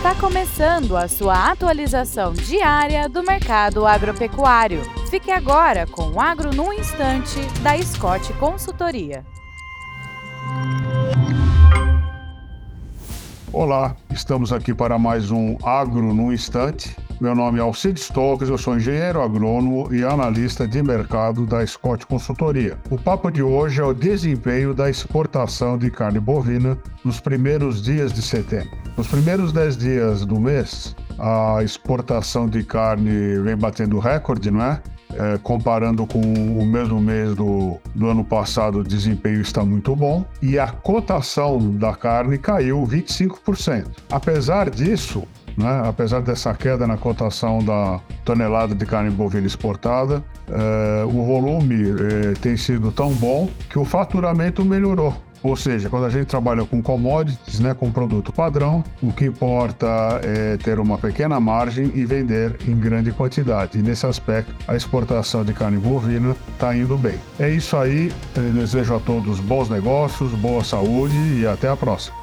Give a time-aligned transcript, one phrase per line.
[0.00, 4.80] Está começando a sua atualização diária do mercado agropecuário.
[5.10, 9.26] Fique agora com o Agro no Instante, da Scott Consultoria.
[13.52, 16.96] Olá, estamos aqui para mais um Agro no Instante.
[17.20, 22.06] Meu nome é Alcides Stokes, eu sou engenheiro agrônomo e analista de mercado da Scott
[22.06, 22.78] Consultoria.
[22.90, 28.10] O papo de hoje é o desempenho da exportação de carne bovina nos primeiros dias
[28.10, 28.70] de setembro.
[28.96, 34.80] Nos primeiros 10 dias do mês, a exportação de carne vem batendo recorde, não é?
[35.12, 40.24] É, comparando com o mesmo mês do, do ano passado, o desempenho está muito bom
[40.40, 43.88] e a cotação da carne caiu 25%.
[44.10, 45.24] Apesar disso,
[45.56, 45.82] né?
[45.84, 52.34] Apesar dessa queda na cotação da tonelada de carne bovina exportada, eh, o volume eh,
[52.40, 55.14] tem sido tão bom que o faturamento melhorou.
[55.42, 60.20] Ou seja, quando a gente trabalha com commodities, né, com produto padrão, o que importa
[60.22, 63.78] é ter uma pequena margem e vender em grande quantidade.
[63.78, 67.18] E nesse aspecto, a exportação de carne bovina está indo bem.
[67.38, 68.12] É isso aí.
[68.36, 72.20] Eu desejo a todos bons negócios, boa saúde e até a próxima.